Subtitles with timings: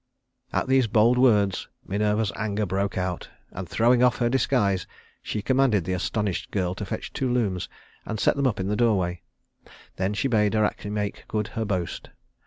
[0.51, 4.87] At these bold words Minerva's anger broke out, and throwing off her disguise
[5.21, 7.69] she commanded the astonished girl to fetch two looms
[8.03, 9.21] and set them up in the doorway.
[9.97, 12.09] Then she bade Arachne make good her boast.